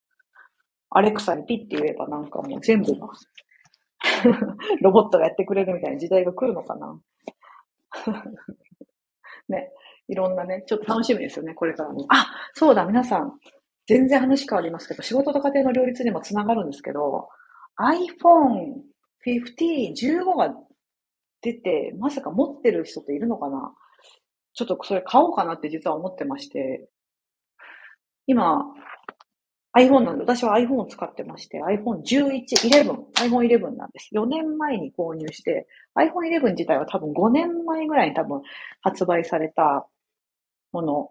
[0.92, 3.08] アレクサにピッて言えばなんかもう全部が
[4.82, 7.00] ロボットがやってくれるみたいな時代が来るのかな。
[9.54, 9.72] ね、
[10.08, 12.06] いろんなね、ちょっと楽しみですよね、これからも。
[12.10, 13.40] あ、そうだ、皆さん。
[13.86, 17.30] 全然話変わりますけど、仕事と家庭の両立にもつながるんですけど、
[17.78, 18.82] iPhone
[19.26, 20.56] 15、15が
[21.42, 23.74] 出て、まさか持ってる人っているのかな？
[24.54, 26.88] ちょっとそれ買おうかなって実は思ってまして、
[28.28, 28.64] 今、
[29.76, 34.10] iPhone なんで、私は iPhone を使ってまして、iPhone 11、11、iPhone 11なんです。
[34.14, 38.42] 4年前に購入して、iPhone 11自体は多分5年前ぐらいに多分
[38.82, 39.88] 発売された
[40.72, 41.10] もの。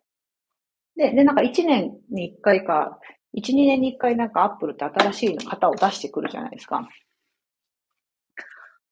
[0.97, 3.01] で、で、なんか1年に1回か、
[3.37, 6.89] 1、2年に1回なんか Apple って新しい型を出してくるじゃないですか。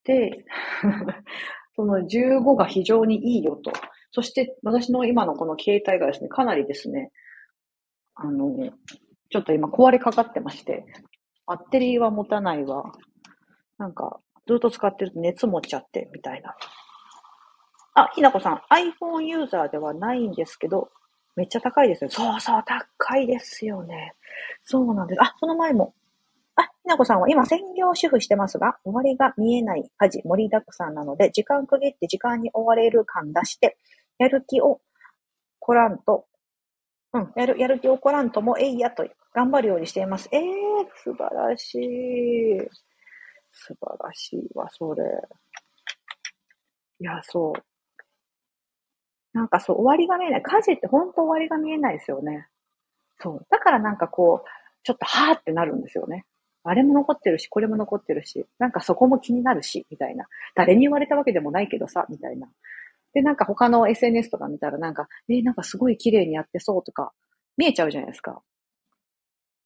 [0.05, 0.45] で、
[1.77, 3.73] その15が非常にいいよと。
[4.11, 7.13] そして私の今のこの携帯がですね、かなりですね、
[8.15, 8.57] あの、
[9.31, 10.85] ちょっと今壊れかかってまして、
[11.47, 12.93] バッテリーは持たないわ。
[13.79, 16.57] なんか、ずっと使ってると熱持っちゃって、みたいな。
[17.95, 20.91] あ、ひなこさん、iPhone ユーザーではないんですけど、
[21.37, 22.11] めっちゃ高いですよ。
[22.11, 24.15] そうそう、高いですよね。
[24.65, 25.23] そうなんです。
[25.23, 25.95] あ、その前も。
[26.57, 33.79] あ、ひなこさんは今専業主婦してますが、終わりが見えない家事盛りだくさんなので、時間区切って時間に追われる感出して、
[34.19, 34.81] やる気を
[35.61, 36.27] こらんと
[37.13, 40.29] うん、やる、やる気起こらんとも、えいやと頑張るようにしています。
[40.33, 40.45] ええー、
[41.05, 42.59] 素晴らしい。
[43.53, 45.03] 素晴らしいわ、それ。
[47.01, 47.63] いや、そう。
[49.33, 50.43] なんかそう、終わりが見えない。
[50.43, 52.49] 家事って本当終わりが見えないですよね。
[53.21, 53.47] そう。
[53.51, 54.49] だからなんかこう、
[54.83, 56.27] ちょっとはーってなるんですよね。
[56.63, 60.27] あれも残ってるし、これも残ってるし、なんかそこも気になるし、みたいな。
[60.55, 62.49] 誰に言われたわけでもないけどさ、みたいな。
[63.15, 67.13] で、なんか他の SNS とか見たらなんか、えー、なんかすごい綺麗にやってそうとか、
[67.57, 68.43] 見えちゃうじゃないですか。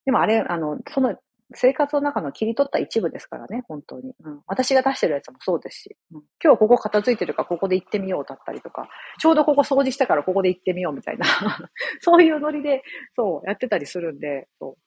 [0.04, 1.16] でもあれ、あの、その
[1.52, 4.14] 生活の中の切り取った一部ですからね、本当に。
[4.24, 8.88] うん、私が出してるやつもそうですし、うん、今日ここ片付いてるからここで行ってみようだったりとか、
[9.18, 11.26] ちょうどここ掃除したからここで行ってみようみたいな、
[12.00, 12.82] そういうノリで、
[13.16, 14.84] そう、やってたりするんで、そう。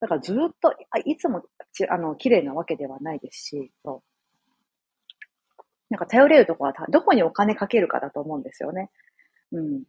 [0.00, 0.74] だからずっと、
[1.04, 4.16] いつもち、あの、綺麗なわけではないですし、そう。
[5.88, 8.90] なんか頼れるとこは、どこにお金かけるかだと思うんですよね。
[9.52, 9.84] うん。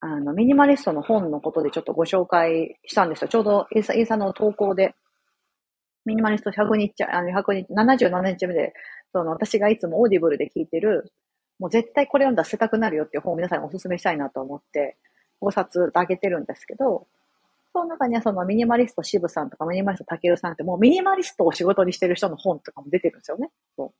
[0.00, 3.28] あの、ミニマリストの本のことでちょっとご紹介したんですよ。
[3.28, 4.94] ちょうどインスタインスタの投稿で、
[6.04, 8.74] ミニマリスト100日、あの、百日、77日目で、
[9.12, 11.12] その、私がいつも Audible で聞いてる、
[11.58, 14.96] もう絶対これ読んだら捨てたくなるよっていう本を皆さんにお勧めしたいなと思って、
[15.42, 17.06] 5冊あげてるんですけど、
[17.72, 23.50] その中にはそのミニマリスト渋さんとかミニマリスト竹るさんってもうミニマリストを仕事にしてる人の本とかも出てるんですよね。
[23.76, 23.92] そう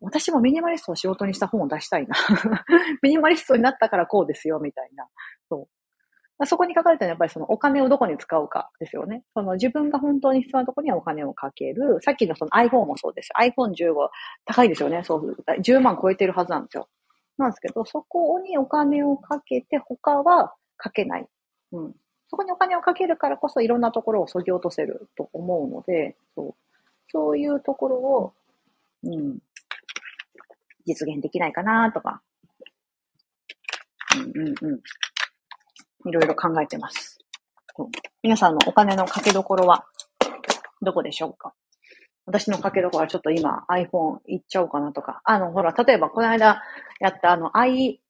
[0.00, 2.14] 私もミニマリストを仕事にした本を出したいな。
[3.02, 5.08] ミニマリストになったからこうですよ、みたいな。
[5.48, 5.68] そ
[6.40, 6.46] う。
[6.46, 9.24] そこに書かれたのはやっぱりそのお金をどこに使うかですよね。
[9.34, 11.98] その自分が本当に必要なところにはお金をかける。
[12.00, 13.30] さっきのその iPhone もそうです。
[13.40, 13.94] iPhone15
[14.44, 15.02] 高いですよね。
[15.02, 16.88] そう、10万超えてるはずなんですよ。
[17.38, 21.26] なんですけど、そこにお金をかけて他はかけない。
[21.72, 21.94] うん。
[22.28, 26.54] そこにお金をかけるからこそいろんなところを削ぎ落とせると思うので、そう。
[27.10, 28.34] そういうところを、
[29.02, 29.38] うん、
[30.88, 32.22] 実現できないかなとか、
[34.16, 36.08] うんうんうん。
[36.08, 37.18] いろいろ考えてます。
[38.22, 39.84] 皆さんのお金のかけどころは
[40.80, 41.52] どこでしょうか？
[42.24, 45.20] 私のかけどころはちょっと今 iPhone いっちゃおうかなとか。
[45.24, 46.62] あの、ほら、例えばこの間
[47.00, 48.00] やったあの、アイ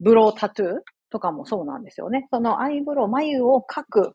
[0.00, 0.70] ブロータトゥー
[1.10, 2.28] とかもそうなんですよね。
[2.30, 4.12] そのアイブロウ、眉を描くっ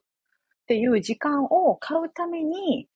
[0.67, 2.87] ていう時間を買うために、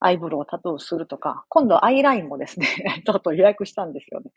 [0.00, 2.66] アイブロウをタトゥーするとか、今度アイラインもですね、
[3.06, 4.32] ちょっと予約したんですよね。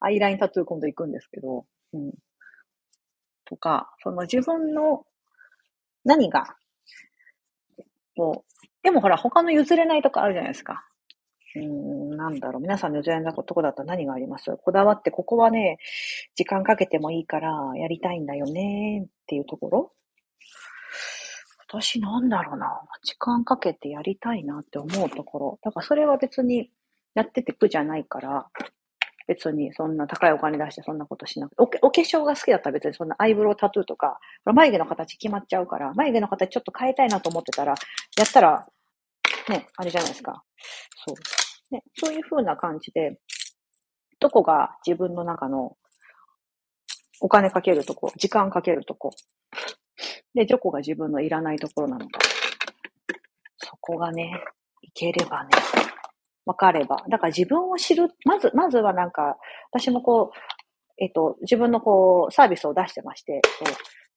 [0.00, 2.12] アイラインタトゥー今度行くんですけど、うん。
[3.44, 5.04] とか、その自分の
[6.04, 6.56] 何が、
[8.16, 10.84] こう、でもほら他の譲れないとこあるじゃないですか。
[11.56, 12.62] うん、なんだろう。
[12.62, 14.56] 皆さんの譲れないとこだったら何があります？
[14.56, 15.78] こだわって、ここはね、
[16.36, 19.92] 時間かけてもいいからやりたいんだよねっていうところ
[21.68, 22.80] 私なんだろうな。
[23.02, 25.58] 時間かけてやりたいなって思うところ。
[25.62, 26.70] だからそれは別に
[27.14, 28.46] やってて苦じゃないから、
[29.26, 37.74] 別にそんな高いお金出してそんなことしなくて、おお化粧が好きだったら別にそんなアイブロウタトゥーとか、眉毛の形決まっちゃうから、眉毛の形ちょっと変えたいなと思ってたら、
[38.16, 38.66] やったら、
[39.50, 40.42] ね、あれじゃないですか。
[41.06, 41.74] そう。
[41.74, 43.18] ね、そういう風な感じで、
[44.20, 45.76] どこが自分の中の
[47.20, 49.10] お金かけるとこ、時間かけるとこ、
[50.34, 52.20] で、どこが自分のいらないところなのか。
[53.56, 54.42] そこがね、
[54.82, 55.50] いければね、
[56.46, 57.04] わかれば。
[57.08, 59.36] だから自分を知る、まず、まずはなんか、
[59.72, 60.38] 私もこう、
[60.98, 63.40] えっと、自分のこう、サービスを出してまして、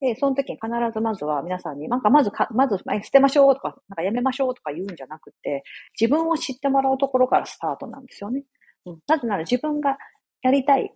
[0.01, 5.63] で、その時に必ずまずは皆さんに、なんかまずか、まず捨てましょうとか、なんかやめましょうとか言うんじゃなくて、
[5.99, 8.43] 自分を知ってもらうところからスタートなんですよね。
[8.85, 9.97] うん、なぜなら自分が
[10.41, 10.91] やりたい、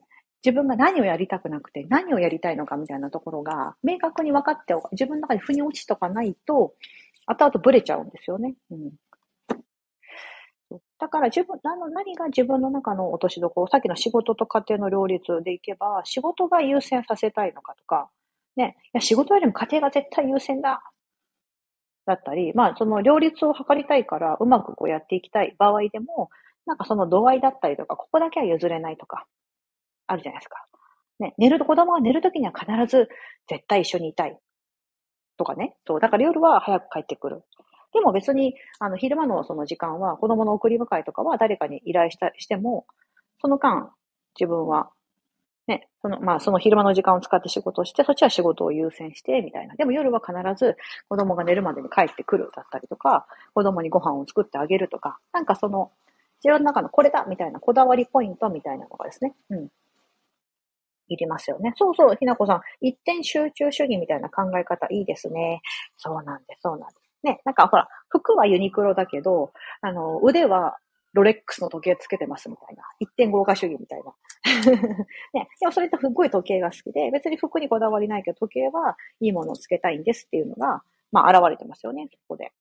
[0.45, 6.75] 自分が何をやりたくなくて、何をやりたいのかみたいなところが、明確に分かって、自分の中で腑に落ちとかないと、
[7.25, 8.53] 後々ブレちゃうんですよね。
[8.69, 8.91] うん、
[10.99, 18.09] だから自分、あの、何が自分の中の落としどころ、さっきの仕事と家庭の両立でいけば、仕事が優先させたいのかとか、
[18.55, 20.83] ね、いや仕事よりも家庭が絶対優先だ。
[22.05, 26.29] だったり、まあ、その両立を図りたいから、うまくこうやっていきたい場合でも、
[26.67, 29.25] なんかその度合いだったりとか、ここだけは譲れないとか、
[30.07, 30.65] あるじゃないですか。
[31.19, 33.09] ね、寝ると、子供が寝るときには必ず
[33.47, 34.37] 絶対一緒にいたい。
[35.37, 35.75] とかね。
[35.85, 35.99] そう。
[35.99, 37.43] だから夜は早く帰ってくる。
[37.93, 42.85] でも別に、あの、昼間のその時間は、子供の送り迎えとかは誰かに依頼したしても、
[43.41, 43.91] その間、
[44.37, 44.91] 自分は
[45.67, 49.75] ね、その、まあ、その昼間の時間を使って仕事をして、そっちは仕事を優先して、みたいな。
[49.75, 50.77] でも夜は必ず
[51.09, 55.91] 子供が寝るまでに帰ってくるだったりとか、子供にご飯を作ってあげるとか、なんかその、
[56.43, 59.69] 自分の中のこれだみたいなこだわりポイントみたいなのがですね、うん。
[61.07, 61.73] いりますよね。
[61.75, 62.61] そうそう、ひなこさん。
[62.81, 65.61] 一点集中主義みたいな考え方いいですね。
[65.97, 67.01] そうなんです、そうなんです。
[67.23, 69.51] ね、なんかほら、服はユニクロだけど、
[69.81, 70.77] あの、腕は
[71.13, 72.83] ロレックスの時計つけてますみたいな。
[72.99, 74.13] 1.5化主義みたいな。
[75.33, 82.51] ね、でもそれってすっごい時計が好きで、別に服にこだわりないけど、時計はいいものをつけたいんですっていうのが、まあ現れてますよね、そこで。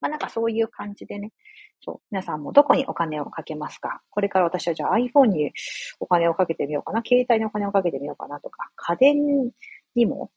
[0.00, 1.32] まあなんかそういう感じでね、
[1.80, 4.02] そう、皆さんもどこにお金をかけますか？
[4.10, 5.52] これから私はじゃあ iPhone に
[6.00, 9.50] お金をかけてみようかな、携帯にお金をかけてみようかなとか、家電
[9.94, 10.30] にも、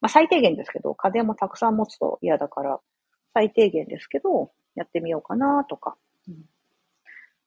[0.00, 2.80] まあ最低限ですけど、家電もたくさん持つと嫌だから、
[3.34, 5.96] 最低限ですけど、やってみようかなとか、
[6.28, 6.44] うん、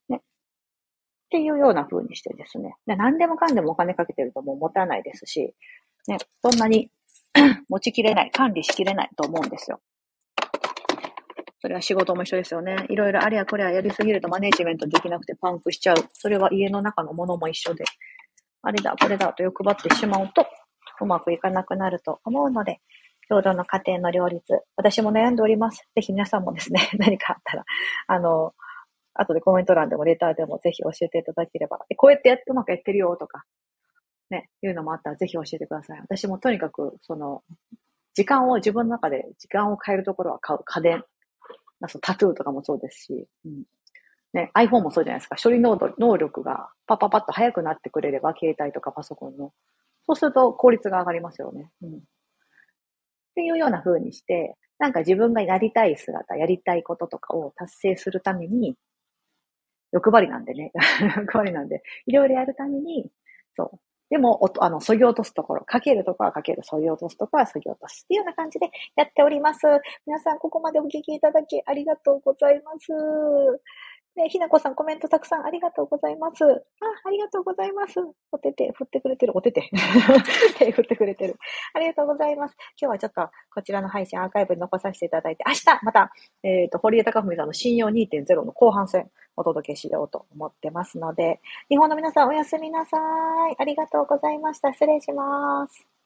[0.09, 0.17] ね。
[0.17, 0.21] っ
[1.29, 2.75] ていうような風にしてですね。
[2.85, 5.53] 何でもかんでもお金かけてるともう持たないですし、
[6.07, 6.89] ね、そんなに
[7.69, 9.79] 持ちきれない、管理しきれないと思うんですよ。
[11.61, 12.85] それは仕事も一緒ですよね。
[12.89, 15.97] いろいろあれやこれややりすぎるとマネジメントできなくてパンクしちゃう。
[16.13, 17.83] それは家の中のものも一緒で、
[18.61, 20.45] あれだ、これだと欲張ってしまうと、
[21.01, 22.79] うまくいかなくなると思うので、
[23.27, 24.41] 共同の家庭の両立、
[24.75, 25.87] 私も悩んでおります。
[25.95, 27.65] ぜひ皆さんもですね、 何かあったら、
[28.07, 28.53] あの、
[29.13, 33.43] 後でコメント欄でもレターでもぜひ教えていただければ、こうやってやってうまくやってるよとか、
[34.29, 35.99] ね、いうのもあったらぜひ教えてください。
[35.99, 37.43] 私もとにかく、その、
[38.13, 41.03] 時間を自分の中で時間を変えるところは買う家電
[41.81, 43.63] 家電そタトゥーとかもそうですし、うん。
[44.33, 45.37] ね、iPhone もそうじゃないですか。
[45.41, 49.53] 処理能力がパパパッと速くなってくれれば、携帯とかパソコンの。
[50.07, 51.71] そうすると効率が上がりますよね。
[51.83, 51.89] うん。
[51.95, 52.01] っ
[53.35, 58.75] ていうような風にして、なんか自分がやりたい姿、やりたいこととかを達成するために、
[59.91, 60.71] 欲張りなんでね。
[61.17, 63.09] 欲張りなんで、いろいろやるために、
[63.55, 63.79] そう。
[64.09, 69.61] でも、あの、そぎ落とすところ、かけるところはかける、そぎ落とすところはそぎ落とすっていうような感じでやっております。
[70.07, 72.87] 皆さん、ここまでお聞きいただきありがとうございます。
[74.19, 76.43] ね、ひなこさんコメントたくさんありがとうございます。
[76.43, 76.47] あ、
[77.05, 77.93] ありがとうございます。
[78.31, 79.31] おてて、振ってくれてる。
[79.35, 79.69] おてて。
[80.59, 81.37] 手振ってくれてる。
[81.73, 82.55] ありがとうございます。
[82.79, 86.11] 今日はちょっとこちらの配信アーカイブに残させていただいて、明日また、
[86.43, 91.39] えっ、ー、と、堀江貴文さんの信用2.0の後半戦お届けしようと思ってますので、
[91.69, 92.97] 日本の皆さんおやすみなさ
[93.51, 93.55] い。
[93.57, 94.73] ありがとうございました。
[94.73, 95.98] 失礼します。